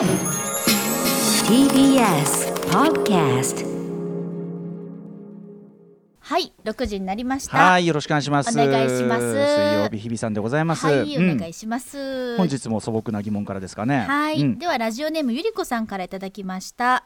[0.00, 0.08] TBS
[2.70, 3.66] Podcast
[6.20, 7.58] はい、6時になりました。
[7.58, 8.58] はい、よろしくお願いします。
[8.58, 10.86] お願いします水曜日日比さんでございます。
[10.86, 12.34] はい、おうん願いします。
[12.38, 14.06] 本日も素朴な疑問からですかね。
[14.08, 17.04] はい、うんではラジオネームゆりこさんからいただきました。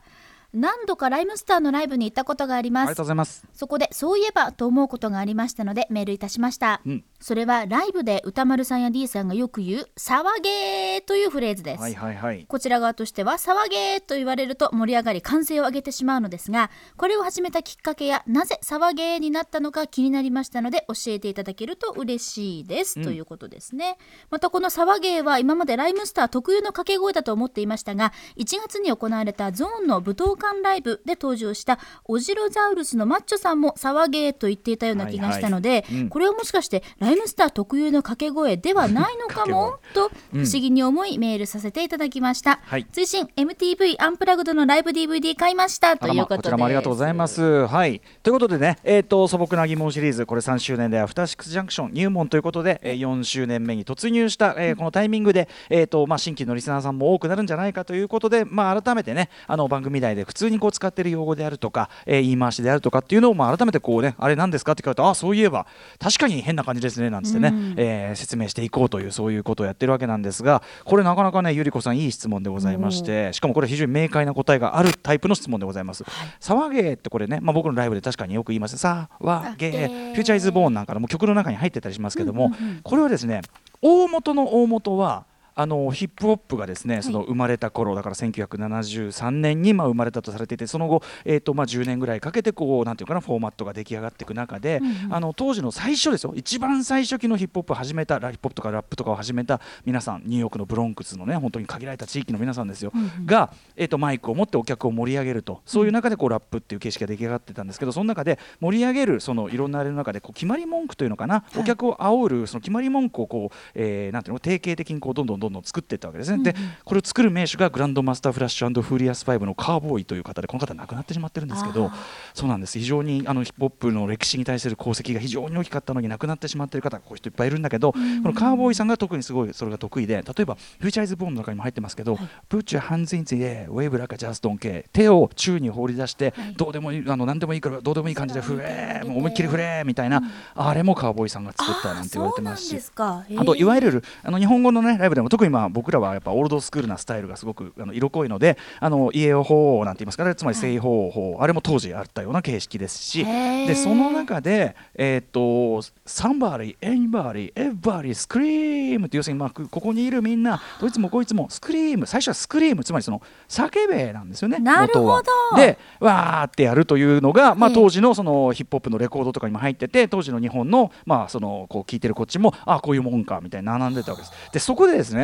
[0.54, 3.46] 何度かライムスターのライブに行ったことがありありがますとうございます。
[3.52, 7.04] そこでそういえばと思うことがありましたのでメールいたしました、うん。
[7.20, 12.46] それはライブで歌丸さんや D さんがよく言う「騒げー」というフレーズです、はいはいはい。
[12.46, 23.98] こちら側としては「騒げー」と言われると盛り上がり歓声を上げてしまうのですがこれを始めたきっかけやなぜ騒げーになったのか気になりましたので教えていただけると嬉しいです、ということですね。
[24.30, 35.94] またこの騒げーは今までライムスター特有の掛け声だと思っていましたが1月に行われたゾーンの武道館ライブで登場したオジロザウルスのマッチョさんも騒げーと言っていたような気がしたので、はいはい。
[36.02, 36.08] うん。
[36.08, 42.86] これはもしかしてライムスター特有の掛け声ではないのかもと不思議に思いメールさせていただきました、はい。
[42.92, 45.96] 追伸 MTV アンプラグドのライブ DVD 買いました。
[45.96, 46.36] ということで。
[46.36, 47.66] こちらもありがとうございます。
[47.66, 48.00] はい。
[48.22, 50.26] ということでね、えっ、と素朴な疑問シリーズ。
[50.26, 65.66] これ3周年でアフターシックスジャンクション入門ということで、えー、4周年目に突入した、えーこのタイミングでえっ、とまあ新規のリスナーさんも多くなるんじゃないかということで、まあ改めてねあの番組内で普通にこう使っている用語であるとか、えー言い回しであるとかっていうのをまあ改めてこうねあれなんですかって聞かれてあそういえば
[66.00, 67.74] 確かに変な感じですねなんつってね、うん。
[67.76, 76.04] えー説明していこうというそういうことをやってるわけなんですがこれなかなかねゆりこさんいい質問でございましてしかもこれ非常に明快な答えがあるタイプの質問でございます。
[76.40, 78.76] 騒げってこれね、まあ、僕のライブで確かによく言います。
[78.78, 80.24] さわげフュー。
[80.24, 82.50] チャーイズボーンなんかのも曲の中に入ってたりしますけども、
[82.82, 83.42] これはですね
[83.82, 94.80] 大元の大元はあのヒップホップがですねその生まれた頃だから1973年にまあ生まれたとされていてその後、えーとまあ、10年ぐらいかけてこうなんていうかなフォーマットが出来上がっていく中で、
[95.10, 96.32] あの当時の最初ですよ。
[96.36, 102.92] 一番最初期のヒップホップを始めたラヒップホップとかラップとかを始めた皆さんニューヨークのブロンクスのね本当に限られた地域の皆さんですよ、
[103.24, 121.90] が、えー、とマイクを持ってお客を盛り上げるとそういう中でこうラップっていう形式が出来上がってたんですけどその中で盛り上げるそのいろんなあれの中でこう決まり文句というのかな、お客を煽るその決まり文句をこう、えーなんていうの定型的にこうどんどんどんどん作っていったわけですね、でこれを作る名手がグランドマスターフラッシュフーリアス5のカーボーイという方でこの方亡くなってしまってるんですけど
[122.32, 132.14] そうなんです非常にあのヒップホップの歴史に対する功績が非常に大きかったのに亡くなってしまってる方がこういう人いっぱいいるんだけど、このカーボーイさんが特にすごいそれが得意で例えばフューチャーイズボーンの中にも入ってますけど、
[132.48, 140.22] Put your hands in the air wave like a just don't care 手を宙に放り出して、どうでもいいあの何でもいいからどうでもいい感じで振れもう思いっきり振れみたいな、
[140.54, 153.24] あれもカーボーイさんが作ったなんて言われてますしあといわゆるあの日本語の、ね、ライブでも特にまあ僕らはやっぱオールドスクールなスタイルがすごくあの色濃いので「あの家をほう」なんて言いますからつまり「西方法」あれも当時あったような形式ですし。
[153.24, 165.32] でその中で、えー、と「somebody anybody everybody scream」って要するに、まあ、こここにいるみんなどいつもこいつもスクリーム最初はスクリームつまりその叫べなんですよねなるほど。
[165.56, 167.74] でわーってやるというのが、まあ、ええ。
[167.74, 174.32] 当時のそのヒップホップのレコードとかにも入ってて当時の日本の,、まあそのこう聞いてるこっちもあこういうもんかみたいに並んでたわけです。
[174.52, 175.23] でそこでですね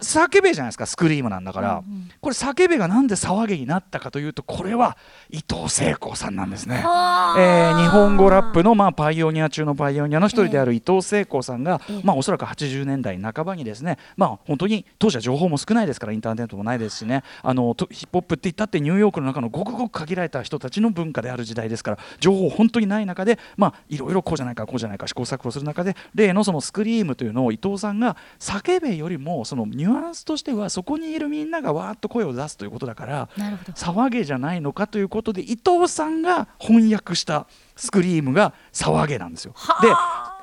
[0.00, 1.82] 叫べじゃないですかスクリームなんだから、
[2.20, 4.96] これ叫べがなんで騒げになったかというとこれは
[5.30, 6.76] 伊藤聖子さんなんですね。
[6.76, 7.40] はあ。
[7.40, 12.00] えー日本語ラップの、まあ、パイオニア中のパイオニアの一人である伊藤聖子さんが、ええ。
[12.04, 17.22] まあ、おそらく80年代半ばにですね、まあ、本当に当時は情報も少ないですからインターネットもないですしね。
[17.42, 33.28] あのとヒップホップって言ったってニューヨークの中のごくごく限られた人たちの文化である時代ですから情報本当にない中で、まあ、いろいろこうじゃないかこうじゃないか試行錯誤する中で例のそのスクリームというのを伊藤さんが叫べよりもそのニュアンスとしてはそこにいるみんながわーっと声を出すということだから
[33.74, 39.54] 騒げじゃないのかということで伊藤さんが翻訳したスクリームが騒げなんですよ。
[39.80, 39.88] で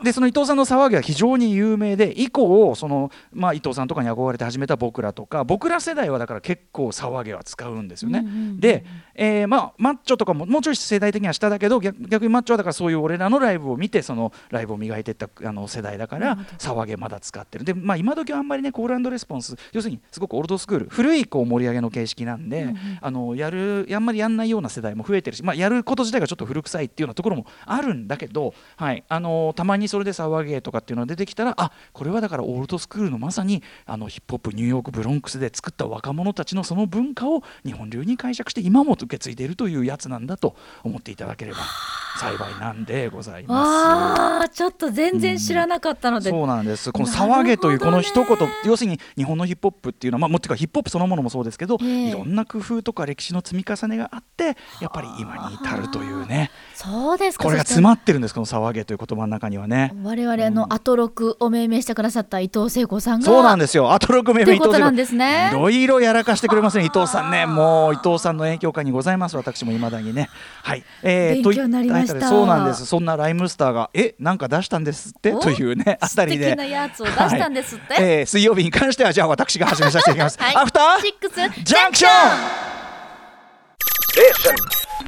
[0.03, 8.25] でその伊藤さんの騒ぎは非常に有名で以降その、まあ、伊藤さんとかに憧れて始めた僕らとか僕ら世代はだから結構騒げは使うんですよね。
[8.57, 17.65] で、えーまあ、マッチョとかももうちょい世代的には下だけど逆逆にマッチョはだからそういう俺らのライブを見てそのライブを磨いていったあの世代だから騒げまだ使ってる。
[17.65, 41.57] で、まあ、今時はあんまりねコールレスポンス要するにすごくオールドスクール古いこう盛り上げの形式なんで、あのやるあんまりやんないような世代も増えてるし、まあ、やること自体がちょっと古臭いっていうようなところもあるんだけど、はい、あのたまにそれで騒げとかっていうのが出てきたらあこれはだからオールドスクールのまさにあのヒップホップニューヨークブロンクスで作った若者たちのその文化を日本流に解釈して今も受け継いでいるというやつなんだと思っていただければ
[42.19, 43.67] 幸いなんでございます。
[43.67, 46.91] あーちょっと全然知らなかったので、そうなんです。
[46.91, 52.09] この「なるほどね騒げ」というこの一言要するに日本のヒップホップっていうのは、まあ、もってかヒップホップそのものもそうですけど、ええ。
[52.09, 56.51] いろんな工夫とか歴史の積み重ねがあってやっぱり今に至るというね。
[56.73, 57.45] そうですか。
[57.45, 63.91] これが詰まってるんですこの騒げという言葉の中にはね我々あのアトロクを命名してくださった伊藤聖子さんがそうなんですよ。
[63.91, 65.49] アトロクメといメ伊藤さんうことなんですね。
[65.51, 69.37] いろいろやらかしてくれますね伊藤さんねもう伊藤さんの影響下にございます。
[69.37, 70.29] 私も未だにね。
[70.63, 72.27] はい、え勉強になりました。
[72.27, 72.85] そうなんです。
[72.85, 75.33] そんなライムスターがえなんか出したんですって？
[75.33, 76.45] おというねあたりで。
[76.45, 78.03] 素敵なやつを出したんですって、はい。
[78.03, 80.55] えー水曜日に関してはじゃあ私が始めさせていただきます、 はい。
[80.55, 82.11] アフターシックスジャンクション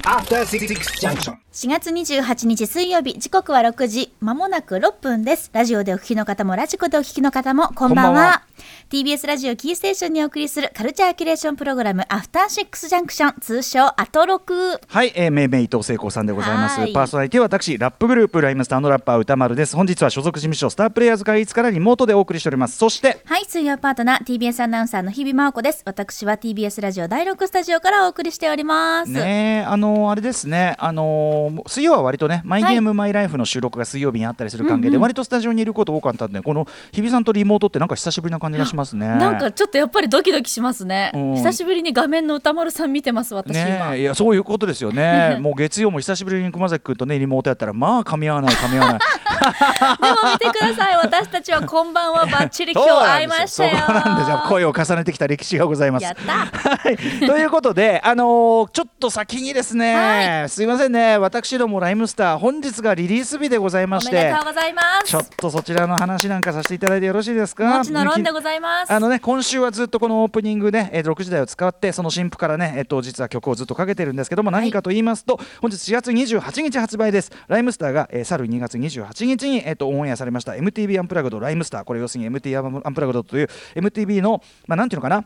[0.03, 0.67] After Six
[1.01, 1.35] Junction.
[1.53, 5.49] 4月28日水曜日時刻は6時まもなく6分です。
[5.51, 8.07] ラジオでお聞きの方もラジコでお聞きの方もこんばんは。
[8.07, 8.43] こんばんは。
[8.89, 14.79] TBS ラジオキーステーションにお送りするカルチャーキュレーションプログラムアフターシックスジャンクション通称アトロク。
[14.87, 16.79] はい、えー、めいめい伊藤聖子さんでございます。
[16.79, 16.93] はい。
[16.93, 19.75] パーソナリティは私ラップグループライムスターのラッパー歌丸です。
[19.75, 22.77] 本日は所属事務所スタープレイヤーズ会議室からリモートでお送りしております。
[22.77, 25.81] そしてはい水曜パートナー TBS アナウンサーの日々真央子です。
[25.85, 39.07] 私は TBS ラジオ第6スタジオからお送りしております、ねえあのーあれですねあのー水曜は割とねマイゲームマイライフの収録が水曜日にあったりする関係で、割とスタジオにいること多かったんでこの日比さんとリモートってなんか久しぶりな感じがしますね。
[39.07, 41.11] なんかちょっとやっぱりドキドキしますね。
[41.13, 41.35] うん。
[41.35, 45.37] 久しぶりに画面の歌丸さん見てます私今、ねえいやそういうことですよね。
[45.41, 48.99] もう月曜も久しぶりに熊崎君とねリモートやったらまあ噛み合わない噛み合わない。
[50.01, 50.95] でも見てください。
[50.97, 53.77] 私たちはこんばんはバッチリ今日 会いましたよ。
[53.85, 54.43] そうなんですよ。
[54.47, 56.03] 声を重ねてきた歴史がございます。
[56.03, 56.31] やった。
[56.31, 65.07] はい、ということで、あのーちょっと先にですね、すいませんね、私どもライムスター、本日がリリース日でございましておめでとう、ございます。
[65.07, 67.77] ちょっとそちらの話なんかさせていただいてよろしいですか？
[67.77, 68.91] もちのろんでございます。
[68.91, 77.31] あのね、今週はずっとこのオープニングで、えー、6時台を使ってその新譜からね、えっと実は曲をずっとかけてるんですけども、何かと言いますと本日4月28日発売です。
[77.47, 80.51] ライムスターが、えー、去る2月28日に、えっとオンエアされました。
[80.51, 81.83] MTV アンプラグドライムスター。
[81.85, 85.23] これ要するに MTV アンプラグドという MTV のまあなんていうのかな？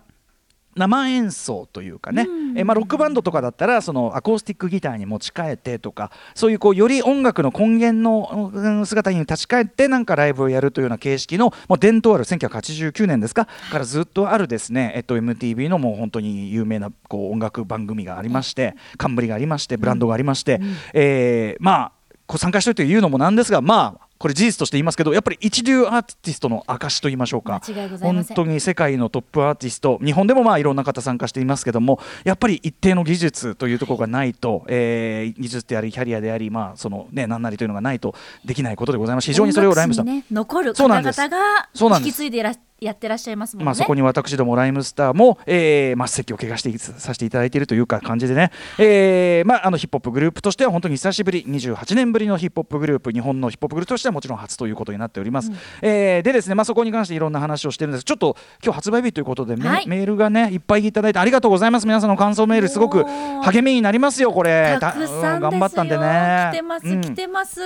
[0.76, 13.48] 生演奏というかね、えまあ、ロックバンドとかだったらそのアコースティックギターに持ち替えてとかそういうこうより音楽の根源のうん姿に立ち返ってなんかライブをやるというような形式のもう伝統ある1989年ですか？
[13.72, 20.60] からずっとあるですね、えっと、MTV のもう本当に有名なこう音楽番組がありまして冠がありましてブランドがありまして、
[20.94, 21.92] えーまあ
[22.28, 27.62] こう参加してるというのもなんですがまあこれ事実として言いますけどやっぱり一流アーティストの証と言いましょうか。
[28.02, 38.16] 本当に世界のトップアーティスト日本でもまあいろんな方参加していますけどもやっぱり一定の技術というところがないと、えー技術でありキャリアでありまあそのね何なりというのがないと
[38.46, 39.26] できないことでございます。
[39.26, 55.52] 非常にそれをライムスター音楽史にね、残る方々が引き継いでいらやってらっしゃいますもんね、まあ、そこに私どもライムスターも、えー、末席を怪我していさせていただいているというか感じでね、えーまあ、あのヒップホップグループとしては本当に久しぶり28年ぶりのヒップホップグループ日本のヒップホップグループとしてはもちろん初ということになっております、
[55.82, 58.04] えーでですね、まあ、そこに関していろんな話をしてるんです。
[58.04, 60.58] ちょっと今日発売日ということでメ,、はいメールがねい。
[60.58, 61.86] っぱいいただいてありがとうございます。
[61.86, 63.04] 皆さんの感想メールすごく
[63.44, 64.78] 励みになりますよこれ。
[64.82, 66.50] たくさんですよ、うん頑張ったんでね。
[66.52, 67.02] 来てます、うん。
[67.02, 67.62] 来てます。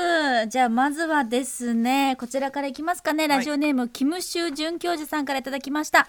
[0.47, 3.27] じゃあまずはですねこちらからいきますかね。
[3.27, 6.07] ラジオネーム、キムシュ准教授さんからいただきました。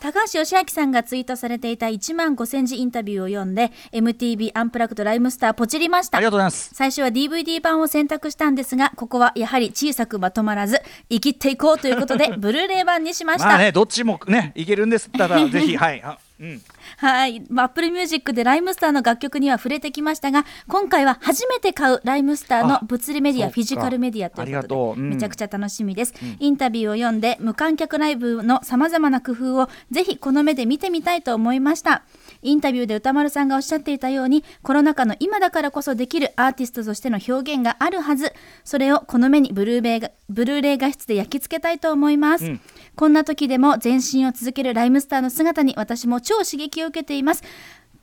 [0.00, 6.18] 高橋義明さんがツイートされていた1万5000字インタビューを読んで MTV アンプラグとライムスターポチりました。
[6.18, 6.70] ありがとうございます。
[6.72, 10.80] 最初は DVD 版を選択したんですがここはやはり小さくまとまらず
[11.10, 15.08] 生きっていこうということでブルーレイ版にしました、 まあねどっちもねいけるんです。
[15.08, 16.02] ったらぜひはい。
[16.02, 16.62] あうん
[17.00, 25.00] はい、まあ、Apple Music でライムスターの楽曲には触れてきましたが今回は初めて買うライムスターのあ物理メディアフィジカルメディアということありがとう。
[25.00, 25.10] うん。
[25.10, 32.02] でめちゃくちゃ楽しみです、インタビューを読んで無観客ライブのさまざまな工夫をぜひこの目で見てみたいと思いました。
[32.42, 38.32] インタビューで歌丸さんがおっしゃっていたようにコロナ禍の今だからこそできるアーティストとしての表現があるはず。
[38.64, 42.52] それをこの目にブルーベイがブルーレイ画質で焼き付けたいと思います、
[42.96, 47.42] こんな時でも前進を続けるライムスターの姿に私も超刺激を受けています。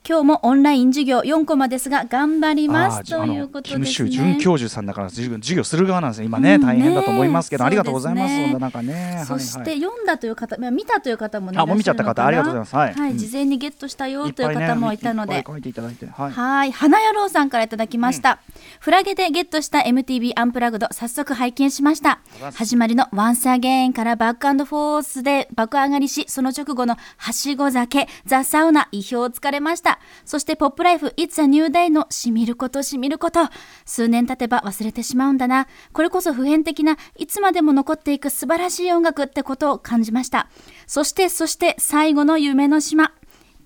[0.08, 4.10] 今日もオンライン授業4コマですが頑張りますということキムですね。
[4.10, 6.26] シュ准教授さんだから授業する側なんですね。
[6.26, 7.66] 今ね、大変だと思いますけど、ね。
[7.66, 8.42] ありがとうございます。
[8.42, 9.74] そんな中ねそしはいはい。
[9.74, 12.76] て読んだという方、まあ見たという方もね、あもう見ちゃった方ありがとうございます。
[13.00, 13.10] はい。
[13.10, 13.18] うん。
[13.18, 15.40] 事前にゲットしたよという方もいたので。
[15.40, 16.06] っぱい書いていただいて。
[16.06, 16.30] はい。
[16.30, 18.38] はい、花野郎さんからいただきました、
[18.78, 22.20] フラゲでゲットした MTV アンプラグド早速拝見しました。
[22.54, 33.40] 始まりの Once Again からバックフォースで爆上がりしその直後のはしご酒ザ・サウナ意表をつかれましたそしてポップライフ It's a New Day のしみることしみること。
[33.84, 35.66] 数年経てば忘れてしまうんだな。
[35.92, 40.48] これこそ普遍的ないつまでも残っていく素晴らしい音楽ってことを感じました。
[40.86, 43.12] そしてそして最後の夢の島。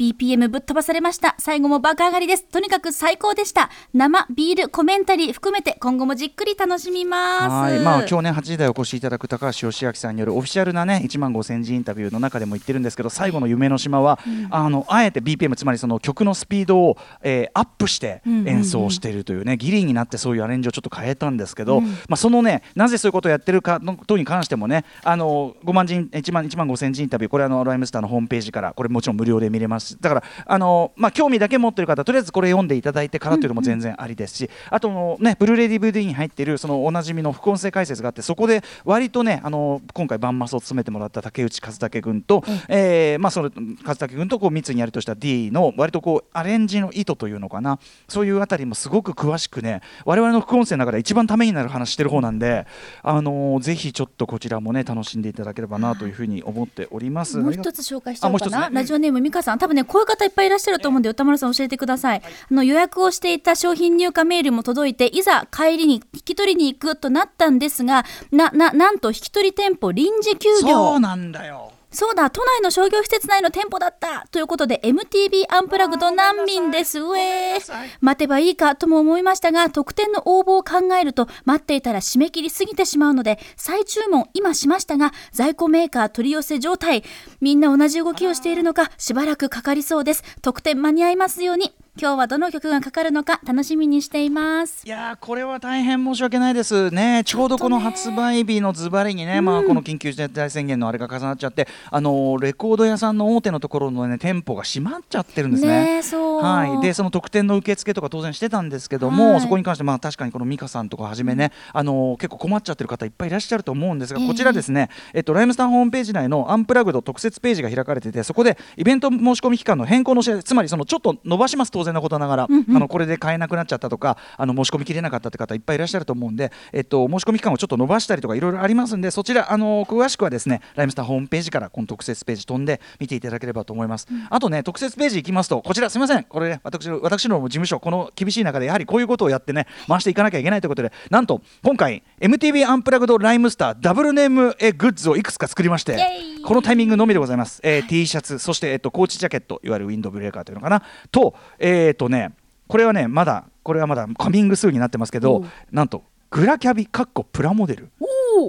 [0.01, 1.35] BPM ぶっ飛ばされました。
[1.37, 2.45] 最後も爆上がりです。
[2.45, 3.69] とにかく最高でした。
[3.93, 7.49] 生ビールコメンタリー含めて今後もじっくり楽しみます。
[7.51, 7.79] はい。
[7.81, 43.51] まあ、今日ね8時台お越しいただく高橋義明さんによるオフィシャルなね1万5000字インタビューの中でも言ってるんですけど最後の夢の島は、あのあえて BPM つまりその曲のスピードを、えーアップして演奏しているというね、ギリになってそういうアレンジをちょっと変えたんですけど、まあ、そのねなぜそういうことをやってるかのことに関してもねあの5万人1万1万5000字インタビューこれあのライムスターのホームページからこれもちろん無料で見れますだからあの、まあ、興味だけ持ってる方とりあえずこれ読んでいただいてからというのも全然ありですし、あとねブルーレイ DVD に入っているそのおなじみの副音声解説があってそこで割とねあの今回バンマスを務めてもらった竹内和武君と、えーまあ、その
[43.85, 47.79] 和武君とこう密にやるとした D の割とこうアレンジの意図というのかな。
[48.09, 52.67] そういうあたりもすごく詳しくね我々の副音声の中で一番ためになる話してる方なんで、
[53.03, 57.39] あのぜひちょっとこちらもね楽しんでいただければなというふうに思っております。
[57.39, 58.75] もう一つ紹介しちゃおうかな、ね。
[58.75, 59.59] ラジオネーム美香さん。
[59.59, 70.91] 多分ねこういう方いっぱいいらっしゃると思うんで歌丸さん教えてください、あの予約をしていた商品入荷メールも届いていざ帰りに引き取りに行くとなったんですがなななんと引き取り店舗臨時休業。
[70.91, 74.27] そうなんだよそうだ都内の商業施設内の店舗だった。
[74.31, 77.01] ということで MTV アンプラグド難民です。
[77.01, 77.61] うえー
[78.01, 87.03] 待てばいいかとも思いましたが特典の応募を考えると待っていたら締め切りすぎてしまうので再注文今しましたが在庫メーカー取り寄せ状態。
[87.41, 90.23] みんな同じ動きをしているのかしばらくかかりそうです。
[90.43, 94.87] 特典間に合いますように今日はどの曲がかかるのか楽しみにしています。
[94.87, 96.91] いやーこれは大変申し訳ないです。
[96.91, 106.01] ね、ちょうどこの発売日のズバリにね、まあ、この緊急事態宣言のあれが重なっちゃって、あのーレコード屋さんの大手のところの、ね、店舗が閉まっちゃってるんですね。
[106.41, 109.41] はい、でその特典の受付とか当然してたんですけども、はい。
[109.43, 114.27] そこに関して、まあ、確かにこの美香さんとかはじめね、あのー結構困っちゃってる方いっぱいいらっしゃると思うんですが、ええ。
[114.27, 136.25] こちらですね、えっと、ライムスターホームページ内のアンプラグド特設ページが開かれててそこでイベント申し込み期間の変更のつまりそのちょっと伸ばします当然のことながら、あのこれで買えなくなっちゃったとかあの申し込みきれなかったって方いっぱいいらっしゃると思うんで、えっと、申し込み期間をちょっと伸ばしたりとかいろいろありますんでそちらあの詳しくはですねライムスターホームページからこの特設ページ飛んで見ていただければと思います、あとね特設ページ行きますとこちらすみません。
[136.25, 145.99] これね私の私の事務所この厳しい中でやはりこういうことをやってね回していかなきゃいけないということでなんと今回 MTV アンプラグドライムスターダブルネームえグッズをいくつか作りまして
[146.45, 150.83] このタイミングのみでございます、えー T シャツそして、えっとコーチジャケットいわゆるウィンドブレーカーというのかな。
[151.11, 152.33] とえっ、とね
[152.67, 157.91] これはねまだこれはまだカミングスーになってますけどなんとグラキャビかっこプラモデル。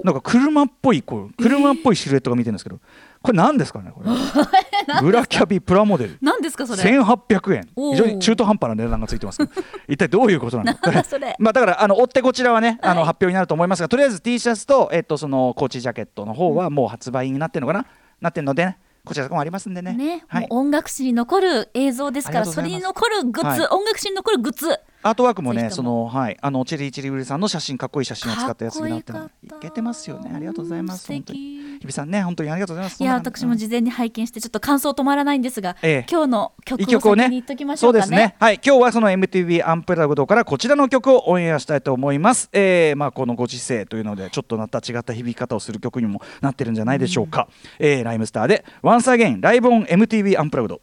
[0.04, 2.78] なんか車っぽいこう車っぽいシルエットが見てるんですけど、
[3.20, 4.10] これ何ですかねこれ。
[5.02, 6.18] グラキャビプラモデル。
[6.22, 7.68] 何ですかそれ？1800円。
[7.74, 9.38] 非常に中途半端な値段がついてます。
[9.38, 9.52] け ど
[9.88, 10.74] 一体どういうことなの？
[10.74, 10.90] か
[11.38, 13.06] まあだからあの追ってこちらはねあのはい。
[13.08, 17.86] 発表になると思いますがとりあえず T シャツとえっとそのコーチジャケットの方はもう発売になってるのかな？
[18.20, 19.92] なってるのでねこちらもありますんでね。
[19.94, 20.46] ね、はい。
[20.48, 23.68] 音楽史に残る映像ですからそれに残るグッズ、はい。
[23.72, 30.30] 音楽史に残るグッズアートワークもね、そのはい、あのチェリーチェリーウリさんの写真かっこいい写真を使ったやつになってかっこよかったいけてますよね。
[30.34, 31.08] ありがとうございます。
[31.08, 33.02] 本当に日比さんね、本当にありがとうございます。
[33.02, 38.36] いや私も事前に拝見してちょっと感想止まらないんですが、ええ今日の曲を先に言っときましょうかねそうですね。
[38.38, 42.48] はい、今日はその MTV アンプラグドからこちらの曲をオンエアしたいと思います。
[42.52, 47.48] えー、まあこのご時世というのでちょっとまた違った響き方をする曲にもなってるんじゃないでしょうか。
[47.78, 50.80] えー、 RHYMESTER で Once Again live on MTV Unplugged。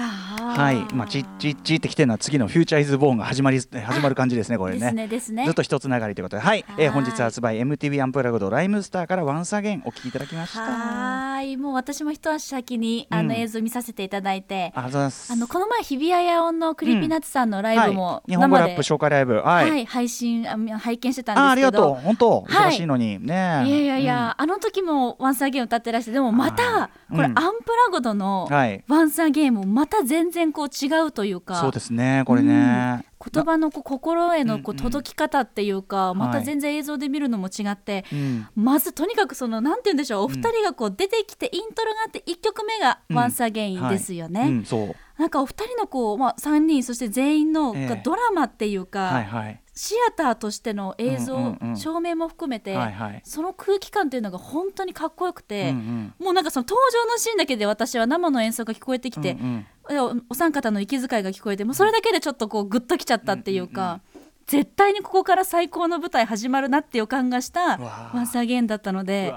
[0.00, 5.08] はい、まあチッチッチってきてるのは次の Future Is Born が始まり始まる感じですねこれね。
[5.08, 10.60] ですねずっと一つながりということで、はい、えーはい本日発売 MTV Unplugged RHYMESTER から Once Again お聴きいただきました。
[10.60, 11.56] はーい。
[11.56, 15.32] もう私も一足先にあのうん映像見させていただいて、うございます。
[15.32, 19.42] あのこの前日比谷野音の Creepy Nuts さんのライブもはい、日本語ラップ紹介ライブ、は。
[19.42, 19.82] はい。
[19.82, 21.48] い、配信あ拝見してたんですけど。
[21.48, 22.70] あありがとう、本当、はい。
[22.70, 23.34] 忙しいのに、ね。
[23.34, 27.16] いやいやいや、あの時もワンサーゲーム歌ってらしてでもまたうん。
[27.16, 28.84] これアンプラグドのはい。
[28.86, 31.56] ワンサーゲームまた全然こう違うというか。
[31.56, 33.04] そうですね、これね。
[33.32, 34.78] 言葉のこう心へのこううん。
[34.78, 38.46] うん届き方っていうか、またはい全然映像で見るのも違って、うん。
[38.54, 43.16] まずとにかくそのなんて言うんでしょうお二人がこう出てきてイントロがあって1曲目が「うん。
[43.16, 44.40] ワンサーゲイン」ですよね。
[44.40, 44.50] はい。
[44.50, 44.96] うん、そう。
[45.18, 47.88] なんかお二人のこう、まあ、3人そして全員のええ。
[47.88, 49.60] がドラマっていうか、はいはい。
[49.74, 51.76] シアターとしての映像、うんうんうん。
[51.76, 53.20] 照明も含めて、はいはい。
[53.24, 56.14] その空気感っていうのが本当にかっこよくて、うんうん。
[56.24, 59.98] もうなんかその登場のシーンだけで私は生の演奏が聞こえてきて、うんうん。
[60.00, 64.00] おお三方の息遣いが聞こえてもうそれだけでちょっとこうグッときちゃったっていうか、
[64.48, 69.34] 絶対にここから最高の舞台始まるなって予感がしたうわー Once Again だったので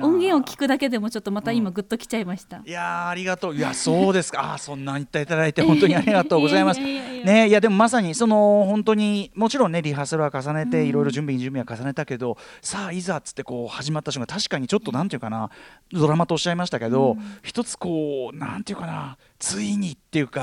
[0.00, 2.62] 音源を聞くだけでもちょっとまた今グッときちゃいました。
[2.64, 3.56] いやーありがとう。
[3.56, 4.52] いやそうですか。
[4.52, 6.80] あーそんな言っていただいて本当にありがとうございます。
[6.80, 15.50] ねいやでもまさにその本当にもちろんねリハーサルは重ねていろいろ準備準備は重ねたけど、さあいざっつってこう始まった瞬間確かにちょっとなんていうかな
[15.92, 20.40] ドラマとおっしゃいましたけど、一つこうなんていうかなついにっていうあか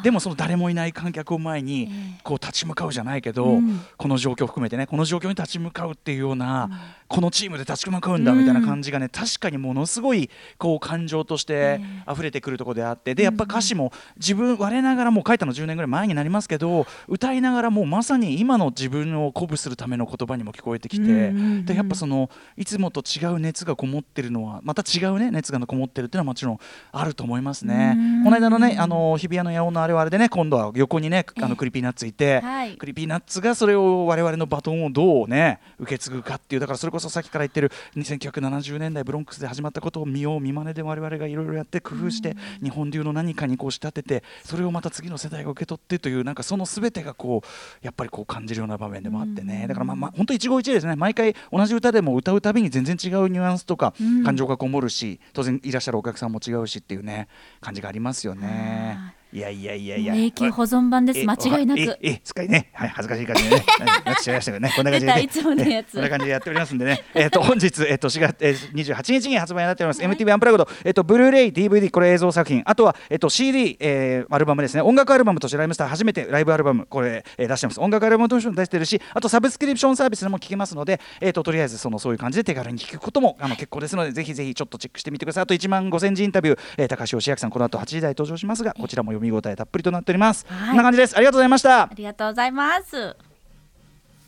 [0.00, 0.02] ー。
[0.02, 1.86] でもその誰もいない観客を前にえ
[2.16, 2.20] え。
[2.22, 3.80] こう立ち向かうじゃないけど、うん。
[3.98, 6.70] この状況含めてねこの状況に立ち向かうっていうような、
[7.08, 21.20] このチームで立ち向かうんだみたいな感じがね、確かにものすごいこう感情として溢れてくるところであってでやっぱ歌詞も自分我ながらもう書いたの10年ぐらい前になりますけど歌いながらもうまさに今の自分を鼓舞するための言葉にも聞こえてきて、うんうんう
[21.56, 26.58] んでやっぱそのいつもと違う熱がこもってるのはまた違うね熱がこもってるっていうのはもちろん。
[26.92, 27.96] あると思いますね。
[28.40, 31.44] 間のねあの日比谷の野音のあれはあれでね今度は横にねあえ。
[31.44, 32.76] えの Creepy Nuts いて、はい。
[32.76, 47.48] Creepy Nuts がそれを我々のバトンをどうね受け継ぐかっていうだからそれこそさっきから言ってる1970年代ブロンクスで始まったことを見よう見まねで我々がいろいろやって工夫して、日本流の何かにこう仕立ててそれをまた次の世代が受け取ってというなんかその全てがこう
[47.84, 50.96] やっぱりこう感じるような場面でもあってね、だからまあまあ本当一期一会ですね。
[50.96, 54.24] 毎回同じ歌でも歌うたびに全然違うニュアンスとかうん。
[54.24, 57.28] 感情がこもるし、当然いらっしゃるお客さんも違うしっていうね
[57.60, 59.17] 感じがありますよね。
[59.30, 60.14] いやいやいやいや。
[60.14, 61.20] 永久保存版です。
[61.20, 61.80] え間違いなく。
[61.80, 65.88] ええ使いね、はい、恥ずかしい感じでね、はいなっちゃいましたけどね、こんな感じで、ね、いつものやつ。
[65.88, 70.68] えこんな感じでやっておりますんでね、えっと本日えっと4月えー28日に発売になっております、MTV アンプラグド。
[70.84, 77.80] えっとブルーレイ DVD これ映像作品、あとはえっと CD えーアルバムですね、音楽アルバムとしてライムスター初めてライブアルバムこれ、えー出してます。
[77.80, 85.42] 音楽アルバムとしても出してるし、あとサブスクリプションサービスでも聴けますので、えっととりあえずそのそういう感じで手軽に聴くこともあの結構ですので、ぜひぜひちょっとチェックしてみてください。
[85.42, 90.46] あと1万5000字インタビュー、えー高橋義明さんこの後8時台登場しますが、こちらも読み応えたっぷりとなっております。
[90.48, 91.16] はいこんな感じです。
[91.16, 91.90] ありがとうございましたあ。
[91.94, 93.16] りがとうございます。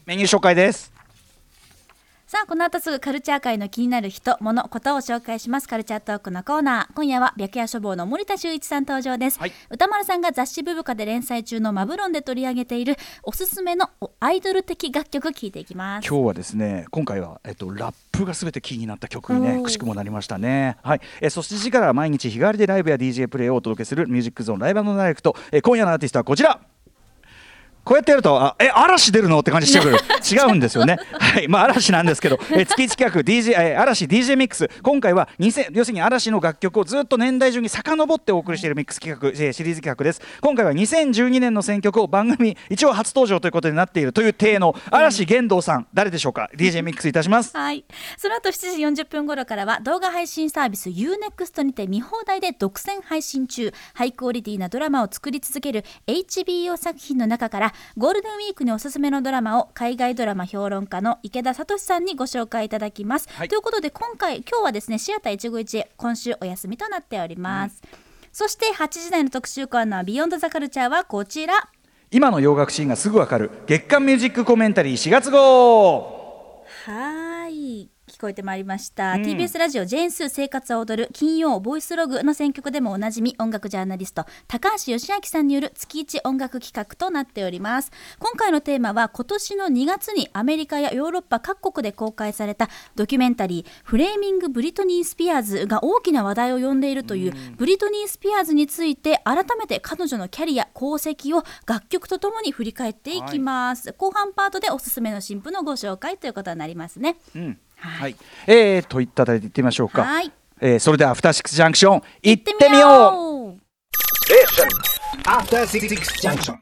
[0.07, 1.00] メニュー紹介です。
[2.31, 5.67] さあこの後すぐカルチャー界の気になる人物ことを紹介します。
[5.67, 6.95] カルチャートークのコーナー。
[6.95, 9.53] 今夜は白夜書房の森田修一さん登場です、はい。
[9.69, 12.95] 歌丸さんが雑誌ブブカで連載中のマブロンで取り上げている
[13.25, 16.07] おすすめのアイドル的楽曲聞いていきます。
[16.07, 20.77] 今日はですね今回は、えっと、ラップがすべてキーになった曲にねくしくもなりましたね。
[20.85, 26.61] はい、えーそして時からは毎日日替わりでライブや DJ プレイをお届けするミュージックゾーンライブダイレクト、えー今夜のアーティストはこちら
[27.85, 29.41] こうやってやると、あえ嵐出るの？
[29.41, 29.97] って感じしてくる、
[30.31, 31.49] 違うんですよね、はい。
[31.49, 47.57] まあ、嵐なんですけど、え月1企画、DJ え嵐 DJ ミックス、今回は2000要するに嵐の楽曲をずっと年代順に遡ってお送りしているミックス企画、えシリーズ企画です、今回は2012年の選曲を番組、一応初登場ということになっているという体の嵐玄道さん、誰でしょうか、DJ ミックスいたします。
[47.57, 47.85] はい。
[48.17, 63.29] その後7時40分頃からは動画配信サービス UNEXT にて見放題で独占配信中、ハイクオリティなドラマを作り続ける HBO 作品の中からゴールデンウィークにおすすめのドラマを海外ドラマ評論家の池田聡さんにご紹介いただきます。
[63.33, 67.83] はいということで今回、今日はですね、シアター一期一会、今週お休みとなっております。
[68.33, 71.69] そして8時台の特集コーナービヨンドザカルチャーはこちら。
[72.13, 77.20] 今の洋楽シーンがすぐわかる月刊ミュージックコメンタリー4月号はーい
[78.21, 79.23] 聞こえてまいりました、うん。
[79.23, 87.91] TBS ラジオ「ジェーンスー生活を踊る金曜ボイスログ」の選曲でもおなじみ音楽ジャーナリスト高橋義明さんによる月一音楽企画となっております。
[88.19, 107.17] 今回のテーマは今年の2月にアメリカやヨーロッパ各国で公開されたドキュメンタリー「フレーミング・ブリトニー・スピアーズ」が大きな話題を呼んでいるという、ブリトニー・スピアーズについて改めて彼女のキャリア功績を楽曲とともに振り返っていきます、後半パートでおすすめの新婦のご紹介ということになりますね。
[107.35, 108.17] うんはい、
[108.47, 110.05] えー、といったあたりで行ってみましょうか。
[110.05, 110.33] はい。
[110.61, 112.91] えーそれではアフターシックスジャンクション行っててみみよう。
[112.91, 113.61] よう。
[115.25, 115.89] After Six
[116.21, 116.59] Junction.